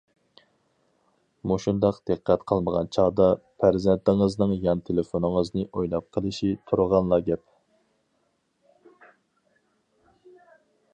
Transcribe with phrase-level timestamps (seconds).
[1.51, 3.27] مۇشۇنداق دىققەت قىلمىغان چاغدا
[3.65, 7.47] پەرزەنتىڭىزنىڭ يان تېلېفونىڭىزنى ئويناپ قېلىشى تۇرغانلا گەپ.